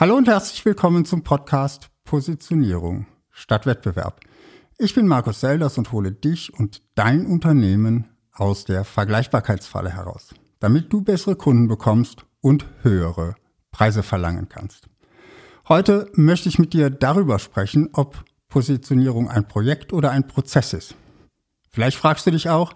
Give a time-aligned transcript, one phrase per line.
[0.00, 4.20] Hallo und herzlich willkommen zum Podcast Positionierung statt Wettbewerb.
[4.78, 10.92] Ich bin Markus Selders und hole dich und dein Unternehmen aus der Vergleichbarkeitsfalle heraus, damit
[10.92, 13.34] du bessere Kunden bekommst und höhere
[13.72, 14.88] Preise verlangen kannst.
[15.68, 20.94] Heute möchte ich mit dir darüber sprechen, ob Positionierung ein Projekt oder ein Prozess ist.
[21.70, 22.72] Vielleicht fragst du dich auch,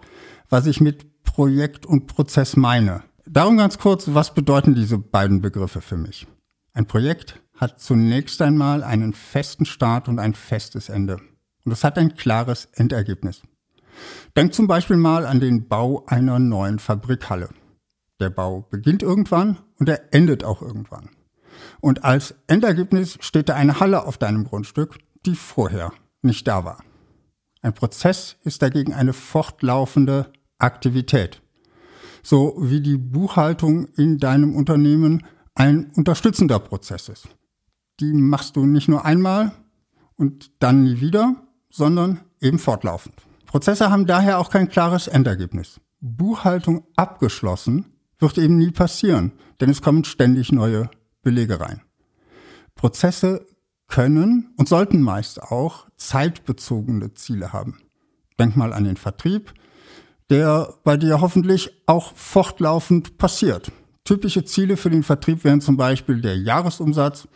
[0.49, 3.01] was ich mit Projekt und Prozess meine.
[3.25, 6.27] Darum ganz kurz, was bedeuten diese beiden Begriffe für mich?
[6.75, 11.19] Ein Projekt hat zunächst einmal einen festen Start und ein festes Ende.
[11.65, 13.43] Und es hat ein klares Endergebnis.
[14.35, 17.49] Denk zum Beispiel mal an den Bau einer neuen Fabrikhalle.
[18.19, 21.09] Der Bau beginnt irgendwann und er endet auch irgendwann.
[21.79, 24.97] Und als Endergebnis steht da eine Halle auf deinem Grundstück,
[25.27, 26.83] die vorher nicht da war.
[27.61, 31.41] Ein Prozess ist dagegen eine fortlaufende Aktivität.
[32.23, 35.23] So wie die Buchhaltung in deinem Unternehmen
[35.55, 37.27] ein unterstützender Prozess ist.
[37.99, 39.51] Die machst du nicht nur einmal
[40.15, 41.35] und dann nie wieder,
[41.69, 43.15] sondern eben fortlaufend.
[43.45, 45.79] Prozesse haben daher auch kein klares Endergebnis.
[45.99, 47.85] Buchhaltung abgeschlossen
[48.19, 50.89] wird eben nie passieren, denn es kommen ständig neue
[51.21, 51.81] Belege rein.
[52.75, 53.45] Prozesse
[53.87, 57.77] können und sollten meist auch zeitbezogene Ziele haben.
[58.39, 59.53] Denk mal an den Vertrieb,
[60.29, 63.71] der bei dir hoffentlich auch fortlaufend passiert.
[64.03, 67.27] Typische Ziele für den Vertrieb wären zum Beispiel der Jahresumsatz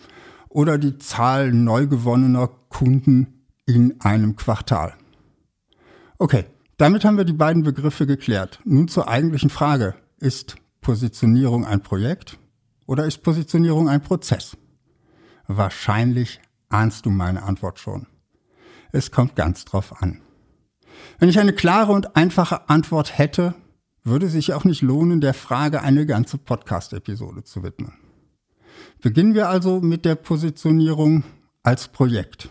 [0.50, 4.94] oder die Zahl neu gewonnener Kunden in einem Quartal.
[6.18, 6.46] Okay,
[6.78, 8.60] damit haben wir die beiden Begriffe geklärt.
[8.66, 9.96] Nun zur eigentlichen Frage.
[10.20, 12.38] Ist Positionierung ein Projekt
[12.86, 14.58] oder ist Positionierung ein Prozess?
[15.48, 18.08] Wahrscheinlich ahnst du meine Antwort schon.
[18.92, 20.22] Es kommt ganz drauf an.
[21.20, 23.54] Wenn ich eine klare und einfache Antwort hätte,
[24.08, 27.94] würde sich auch nicht lohnen, der Frage eine ganze Podcast-Episode zu widmen.
[29.02, 31.24] Beginnen wir also mit der Positionierung
[31.64, 32.50] als Projekt.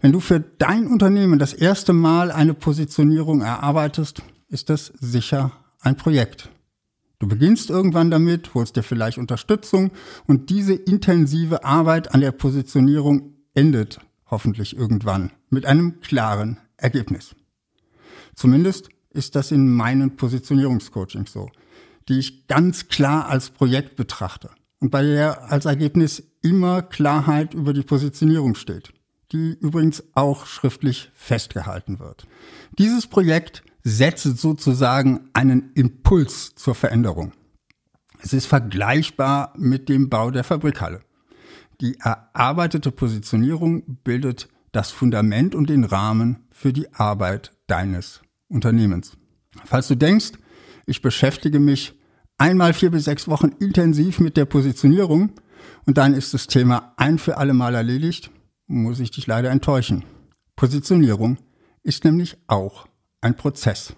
[0.00, 5.96] Wenn du für dein Unternehmen das erste Mal eine Positionierung erarbeitest, ist das sicher ein
[5.96, 6.50] Projekt.
[7.18, 9.92] Du beginnst irgendwann damit, holst dir vielleicht Unterstützung
[10.26, 17.36] und diese intensive Arbeit an der Positionierung endet hoffentlich irgendwann mit einem klaren Ergebnis.
[18.34, 21.50] Zumindest ist das in meinen Positionierungscoachings so,
[22.08, 24.50] die ich ganz klar als Projekt betrachte
[24.80, 28.92] und bei der als Ergebnis immer Klarheit über die Positionierung steht,
[29.30, 32.26] die übrigens auch schriftlich festgehalten wird.
[32.78, 37.32] Dieses Projekt setzt sozusagen einen Impuls zur Veränderung.
[38.20, 41.00] Es ist vergleichbar mit dem Bau der Fabrikhalle.
[41.80, 48.20] Die erarbeitete Positionierung bildet das Fundament und den Rahmen für die Arbeit deines
[48.52, 49.16] Unternehmens.
[49.64, 50.32] Falls du denkst,
[50.86, 51.98] ich beschäftige mich
[52.38, 55.32] einmal vier bis sechs Wochen intensiv mit der Positionierung
[55.86, 58.30] und dann ist das Thema ein für alle Mal erledigt,
[58.66, 60.04] muss ich dich leider enttäuschen.
[60.56, 61.38] Positionierung
[61.82, 62.86] ist nämlich auch
[63.20, 63.94] ein Prozess.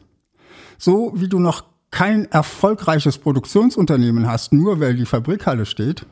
[0.79, 6.07] So wie du noch kein erfolgreiches Produktionsunternehmen hast, nur weil die Fabrikhalle steht,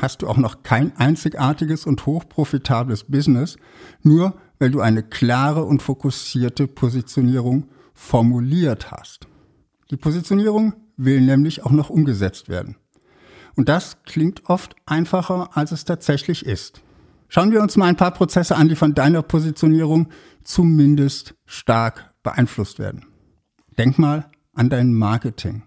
[0.00, 3.56] hast du auch noch kein einzigartiges und hochprofitables Business,
[4.02, 9.28] nur weil du eine klare und fokussierte Positionierung formuliert hast.
[9.90, 12.76] Die Positionierung will nämlich auch noch umgesetzt werden.
[13.56, 16.82] Und das klingt oft einfacher, als es tatsächlich ist.
[17.28, 20.08] Schauen wir uns mal ein paar Prozesse an, die von deiner Positionierung
[20.42, 23.06] zumindest stark beeinflusst werden.
[23.78, 25.62] Denk mal an dein Marketing.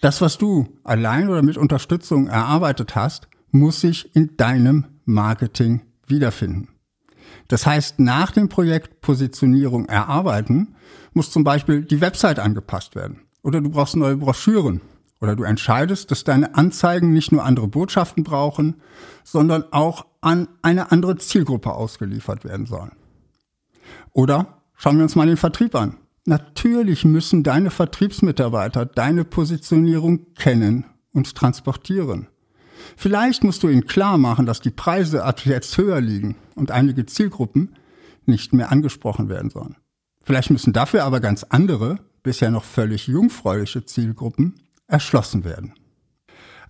[0.00, 6.68] Das, was du allein oder mit Unterstützung erarbeitet hast, muss sich in deinem Marketing wiederfinden.
[7.48, 10.74] Das heißt, nach dem Projekt Positionierung erarbeiten,
[11.12, 13.20] muss zum Beispiel die Website angepasst werden.
[13.42, 14.80] Oder du brauchst neue Broschüren.
[15.20, 18.76] Oder du entscheidest, dass deine Anzeigen nicht nur andere Botschaften brauchen,
[19.24, 22.92] sondern auch an eine andere Zielgruppe ausgeliefert werden sollen.
[24.12, 25.96] Oder schauen wir uns mal den Vertrieb an.
[26.26, 32.26] Natürlich müssen deine Vertriebsmitarbeiter deine Positionierung kennen und transportieren.
[32.96, 37.06] Vielleicht musst du ihnen klar machen, dass die Preise ab jetzt höher liegen und einige
[37.06, 37.74] Zielgruppen
[38.26, 39.76] nicht mehr angesprochen werden sollen.
[40.22, 44.54] Vielleicht müssen dafür aber ganz andere, bisher noch völlig jungfräuliche Zielgruppen
[44.88, 45.74] erschlossen werden.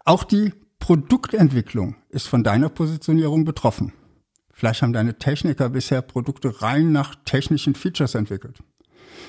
[0.04, 3.92] Auch die Produktentwicklung ist von deiner Positionierung betroffen.
[4.52, 8.58] Vielleicht haben deine Techniker bisher Produkte rein nach technischen Features entwickelt.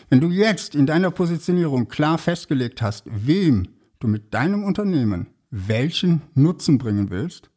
[0.09, 3.69] Wenn du jetzt in deiner Positionierung klar festgelegt hast, wem
[3.99, 7.49] du mit deinem Unternehmen welchen Nutzen bringen willst,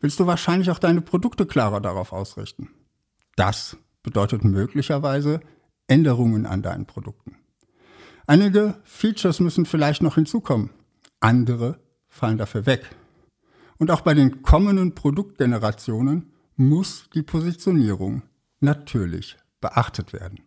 [0.00, 2.70] willst du wahrscheinlich auch deine Produkte klarer darauf ausrichten.
[3.36, 5.40] Das bedeutet möglicherweise
[5.88, 7.36] Änderungen an deinen Produkten.
[8.26, 10.70] Einige Features müssen vielleicht noch hinzukommen,
[11.20, 12.90] andere fallen dafür weg.
[13.78, 18.22] Und auch bei den kommenden Produktgenerationen muss die Positionierung
[18.60, 20.40] natürlich beachtet werden.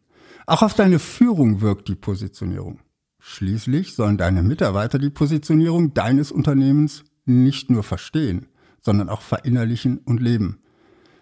[0.47, 2.79] Auch auf deine Führung wirkt die Positionierung.
[3.19, 8.47] Schließlich sollen deine Mitarbeiter die Positionierung deines Unternehmens nicht nur verstehen,
[8.81, 10.59] sondern auch verinnerlichen und leben.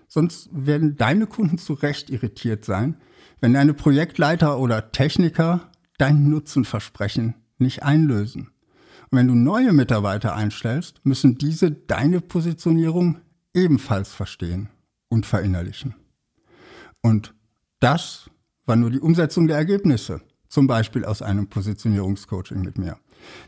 [0.08, 2.98] Sonst werden deine Kunden zu Recht irritiert sein,
[3.42, 8.52] wenn deine Projektleiter oder Techniker dein Nutzenversprechen nicht einlösen.
[9.10, 13.20] Und wenn du neue Mitarbeiter einstellst, müssen diese deine Positionierung
[13.54, 14.70] ebenfalls verstehen
[15.10, 15.96] und verinnerlichen.
[17.02, 17.34] Und
[17.80, 18.30] das
[18.66, 22.98] war nur die Umsetzung der Ergebnisse, zum Beispiel aus einem Positionierungscoaching mit mir.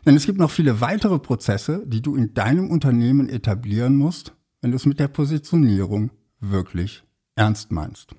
[0.04, 4.70] Denn es gibt noch viele weitere Prozesse, die du in deinem Unternehmen etablieren musst, wenn
[4.70, 6.10] du es mit der Positionierung
[6.40, 7.04] wirklich
[7.36, 8.14] ernst meinst.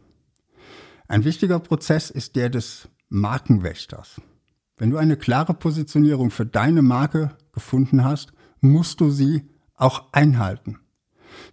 [1.07, 4.21] Ein wichtiger Prozess ist der des Markenwächters.
[4.77, 8.31] Wenn du eine klare Positionierung für deine Marke gefunden hast,
[8.61, 9.43] musst du sie
[9.75, 10.79] auch einhalten.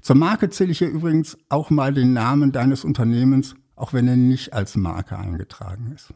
[0.00, 4.16] Zur Marke zähle ich hier übrigens auch mal den Namen deines Unternehmens, auch wenn er
[4.16, 6.12] nicht als Marke eingetragen ist.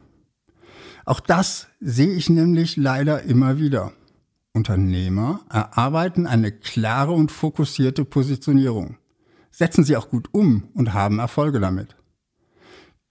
[1.05, 3.93] Auch das sehe ich nämlich leider immer wieder.
[4.53, 8.99] Unternehmer erarbeiten eine klare und fokussierte Positionierung,
[9.51, 11.97] setzen sie auch gut um und haben Erfolge damit.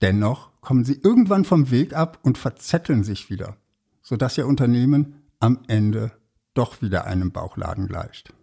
[0.01, 3.57] Dennoch kommen sie irgendwann vom Weg ab und verzetteln sich wieder,
[4.01, 6.11] sodass ihr Unternehmen am Ende
[6.53, 8.33] doch wieder einem Bauchladen gleicht.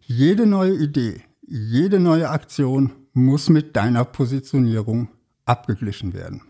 [0.00, 5.08] Jede neue Idee, jede neue Aktion muss mit deiner Positionierung
[5.44, 6.42] abgeglichen werden.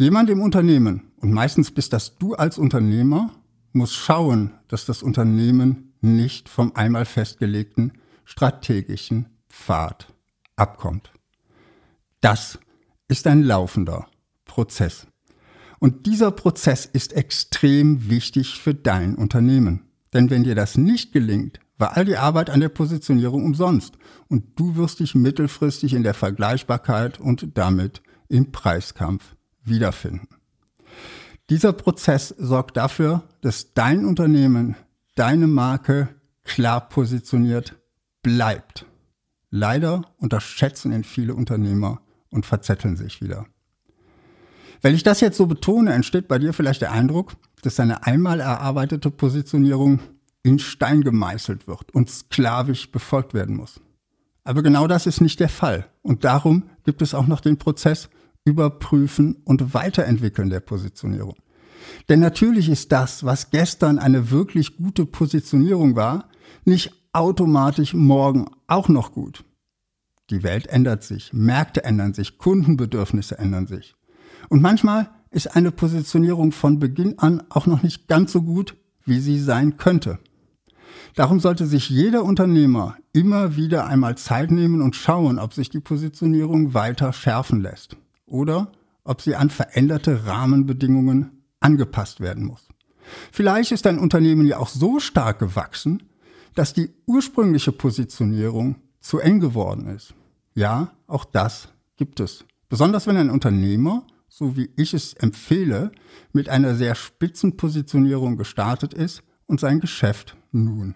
[0.00, 3.34] Jemand im Unternehmen, und meistens bist das du als Unternehmer,
[3.72, 10.14] muss schauen, dass das Unternehmen nicht vom einmal festgelegten strategischen Pfad
[10.54, 11.10] abkommt.
[12.20, 12.60] Das
[13.08, 14.06] ist ein laufender
[14.44, 15.08] Prozess.
[15.80, 19.88] Und dieser Prozess ist extrem wichtig für dein Unternehmen.
[20.12, 23.98] Denn wenn dir das nicht gelingt, war all die Arbeit an der Positionierung umsonst
[24.28, 29.34] und du wirst dich mittelfristig in der Vergleichbarkeit und damit im Preiskampf
[29.68, 30.28] wiederfinden.
[31.50, 34.76] Dieser Prozess sorgt dafür, dass dein Unternehmen,
[35.14, 36.08] deine Marke
[36.44, 37.76] klar positioniert
[38.22, 38.86] bleibt.
[39.50, 42.00] Leider unterschätzen ihn viele Unternehmer
[42.30, 43.46] und verzetteln sich wieder.
[44.82, 47.32] Wenn ich das jetzt so betone, entsteht bei dir vielleicht der Eindruck,
[47.62, 50.00] dass deine einmal erarbeitete Positionierung
[50.42, 53.80] in Stein gemeißelt wird und sklavisch befolgt werden muss.
[54.44, 55.88] Aber genau das ist nicht der Fall.
[56.02, 58.08] Und darum gibt es auch noch den Prozess
[58.48, 61.34] Überprüfen und Weiterentwickeln der Positionierung.
[62.08, 66.30] Denn natürlich ist das, was gestern eine wirklich gute Positionierung war,
[66.64, 69.44] nicht automatisch morgen auch noch gut.
[70.30, 73.94] Die Welt ändert sich, Märkte ändern sich, Kundenbedürfnisse ändern sich.
[74.48, 79.20] Und manchmal ist eine Positionierung von Beginn an auch noch nicht ganz so gut, wie
[79.20, 80.18] sie sein könnte.
[81.14, 85.80] Darum sollte sich jeder Unternehmer immer wieder einmal Zeit nehmen und schauen, ob sich die
[85.80, 87.96] Positionierung weiter schärfen lässt
[88.28, 88.72] oder
[89.04, 92.68] ob sie an veränderte Rahmenbedingungen angepasst werden muss.
[93.32, 96.02] Vielleicht ist ein Unternehmen ja auch so stark gewachsen,
[96.54, 100.14] dass die ursprüngliche Positionierung zu eng geworden ist.
[100.54, 102.44] Ja, auch das gibt es.
[102.68, 105.92] Besonders wenn ein Unternehmer, so wie ich es empfehle,
[106.32, 110.94] mit einer sehr spitzen Positionierung gestartet ist und sein Geschäft nun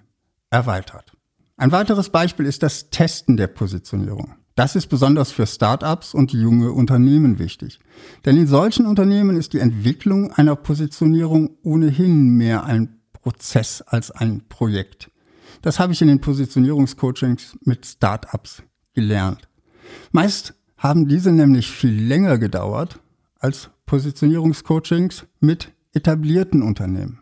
[0.51, 1.17] erweitert.
[1.57, 4.35] Ein weiteres Beispiel ist das Testen der Positionierung.
[4.55, 7.79] Das ist besonders für Startups und junge Unternehmen wichtig.
[8.25, 14.43] Denn in solchen Unternehmen ist die Entwicklung einer Positionierung ohnehin mehr ein Prozess als ein
[14.49, 15.11] Projekt.
[15.63, 18.63] Das habe ich in den Positionierungscoachings mit Startups
[18.95, 19.49] gelernt.
[20.11, 22.99] Meist haben diese nämlich viel länger gedauert
[23.39, 27.21] als Positionierungscoachings mit etablierten Unternehmen.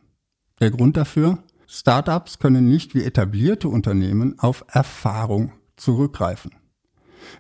[0.61, 1.39] Der Grund dafür?
[1.67, 6.53] Startups können nicht wie etablierte Unternehmen auf Erfahrung zurückgreifen.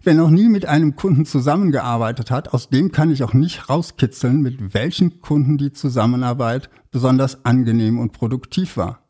[0.03, 4.41] Wer noch nie mit einem Kunden zusammengearbeitet hat, aus dem kann ich auch nicht rauskitzeln,
[4.41, 9.01] mit welchen Kunden die Zusammenarbeit besonders angenehm und produktiv war.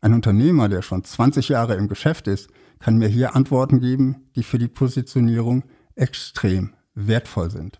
[0.00, 2.48] Ein Unternehmer, der schon 20 Jahre im Geschäft ist,
[2.78, 7.78] kann mir hier Antworten geben, die für die Positionierung extrem wertvoll sind.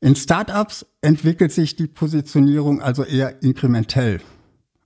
[0.00, 4.20] In Startups entwickelt sich die Positionierung also eher inkrementell.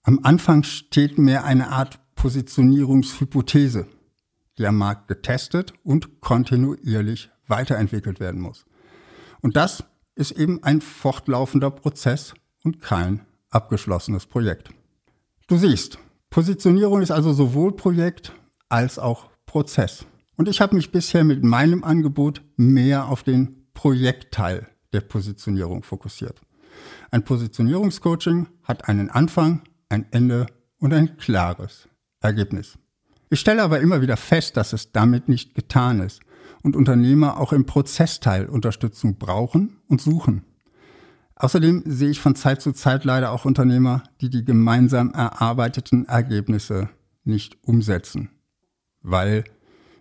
[0.03, 3.87] Am Anfang steht mehr eine Art Positionierungshypothese
[4.61, 8.65] am Markt getestet und kontinuierlich weiterentwickelt werden muss.
[9.41, 14.71] Und das ist eben ein fortlaufender Prozess und kein abgeschlossenes Projekt.
[15.49, 15.99] Du siehst,
[16.31, 18.33] Positionierung ist also sowohl Projekt
[18.69, 20.07] als auch Prozess.
[20.37, 26.41] Und ich habe mich bisher mit meinem Angebot mehr auf den Projektteil der Positionierung fokussiert.
[27.11, 30.47] Ein Positionierungscoaching hat einen Anfang, ein Ende
[30.79, 31.89] und ein klares
[32.21, 32.79] Ergebnis.
[33.33, 36.21] Ich stelle aber immer wieder fest, dass es damit nicht getan ist
[36.63, 40.45] und Unternehmer auch im Prozessteil Unterstützung brauchen und suchen.
[41.37, 46.91] Außerdem sehe ich von Zeit zu Zeit leider auch Unternehmer, die die gemeinsam erarbeiteten Ergebnisse
[47.25, 48.29] nicht umsetzen,
[49.01, 49.45] weil,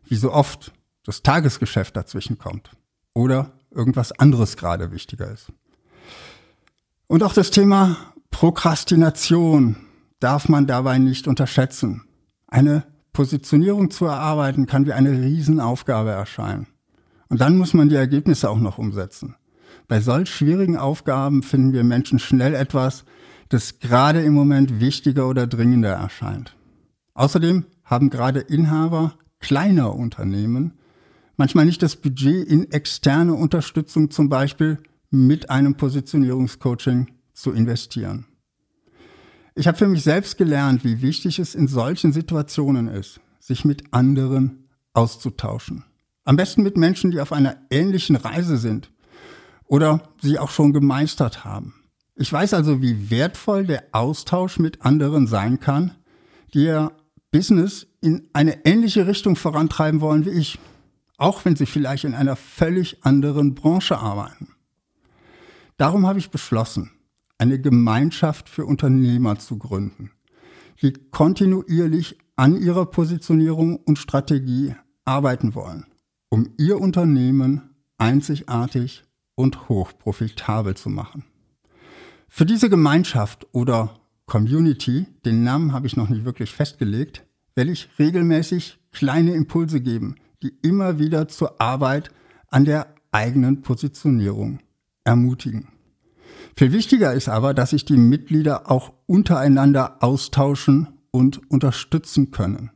[0.03, 0.73] wie so oft,
[1.05, 2.71] das Tagesgeschäft dazwischen kommt
[3.13, 5.53] oder irgendwas anderes gerade wichtiger ist.
[7.07, 7.95] Und auch das Thema
[8.29, 9.77] Prokrastination
[10.19, 12.03] darf man dabei nicht unterschätzen.
[12.47, 16.67] Eine Positionierung zu erarbeiten kann wie eine Riesenaufgabe erscheinen.
[17.29, 19.35] Und dann muss man die Ergebnisse auch noch umsetzen.
[19.87, 23.05] Bei solch schwierigen Aufgaben finden wir Menschen schnell etwas,
[23.49, 26.55] das gerade im Moment wichtiger oder dringender erscheint.
[27.13, 30.73] Außerdem haben gerade Inhaber kleiner Unternehmen
[31.41, 34.77] manchmal nicht das Budget in externe Unterstützung zum Beispiel
[35.09, 38.27] mit einem Positionierungscoaching zu investieren.
[39.61, 43.93] Ich habe für mich selbst gelernt, wie wichtig es in solchen Situationen ist, sich mit
[43.93, 45.83] anderen auszutauschen.
[46.23, 48.91] Am besten mit Menschen, die auf einer ähnlichen Reise sind
[49.67, 51.75] oder sie auch schon gemeistert haben.
[52.15, 55.91] Ich weiß also, wie wertvoll der Austausch mit anderen sein kann,
[56.55, 56.91] die ihr
[57.29, 60.57] Business in eine ähnliche Richtung vorantreiben wollen wie ich,
[61.17, 64.55] auch wenn sie vielleicht in einer völlig anderen Branche arbeiten.
[65.77, 66.89] Darum habe ich beschlossen,
[67.41, 70.11] eine Gemeinschaft für Unternehmer zu gründen,
[70.79, 75.87] die kontinuierlich an ihrer Positionierung und Strategie arbeiten wollen,
[76.29, 81.23] um ihr Unternehmen einzigartig und hochprofitabel zu machen.
[82.27, 87.89] Für diese Gemeinschaft oder Community, den Namen habe ich noch nicht wirklich festgelegt, werde ich
[87.97, 92.11] regelmäßig kleine Impulse geben, die immer wieder zur Arbeit
[92.49, 94.59] an der eigenen Positionierung
[95.03, 95.70] ermutigen.
[96.55, 102.71] Viel wichtiger ist aber, dass sich die Mitglieder auch untereinander austauschen und unterstützen können.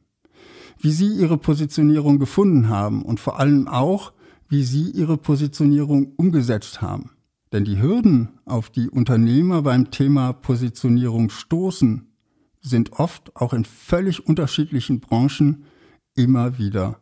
[0.79, 4.13] Wie sie ihre Positionierung gefunden haben und vor allem auch,
[4.47, 7.11] wie sie ihre Positionierung umgesetzt haben.
[7.51, 12.07] Denn die Hürden, auf die Unternehmer beim Thema Positionierung stoßen,
[12.61, 15.65] sind oft auch in völlig unterschiedlichen Branchen
[16.15, 16.99] immer wieder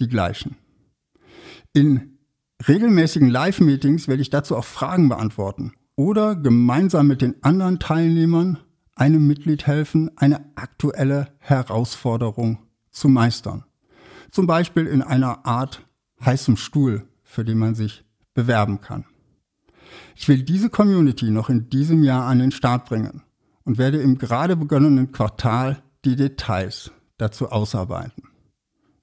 [0.00, 0.56] die gleichen.
[1.72, 2.18] In
[2.66, 8.58] regelmäßigen Live-Meetings werde ich dazu auch Fragen beantworten oder gemeinsam mit den anderen Teilnehmern
[8.96, 12.58] einem Mitglied helfen, eine aktuelle Herausforderung
[12.90, 13.64] zu meistern.
[14.30, 15.86] Zum Beispiel in einer Art
[16.24, 19.04] heißem Stuhl, für den man sich bewerben kann.
[20.16, 23.22] Ich will diese Community noch in diesem Jahr an den Start bringen
[23.64, 28.24] und werde im gerade begonnenen Quartal die Details dazu ausarbeiten.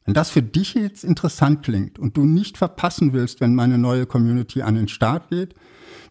[0.05, 4.05] Wenn das für dich jetzt interessant klingt und du nicht verpassen willst, wenn meine neue
[4.05, 5.55] Community an den Start geht,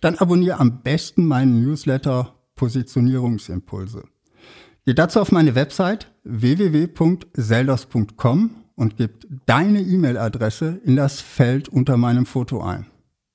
[0.00, 4.02] dann abonniere am besten meinen Newsletter Positionierungsimpulse.
[4.86, 12.26] Geh dazu auf meine Website www.seldos.com und gib deine E-Mail-Adresse in das Feld unter meinem
[12.26, 12.86] Foto ein.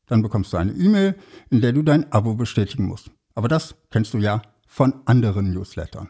[0.08, 1.16] Dann bekommst du eine E-Mail,
[1.50, 3.12] in der du dein Abo bestätigen musst.
[3.36, 6.10] Aber das kennst du ja von anderen Newslettern.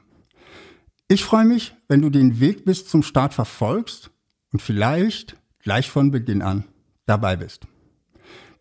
[1.07, 4.09] Ich freue mich, wenn du den Weg bis zum Start verfolgst
[4.51, 6.65] und vielleicht gleich von Beginn an
[7.05, 7.67] dabei bist.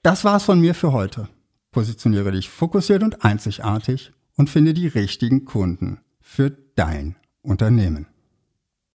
[0.03, 1.29] Das war's von mir für heute.
[1.75, 8.07] Positioniere dich fokussiert und einzigartig und finde die richtigen Kunden für dein Unternehmen.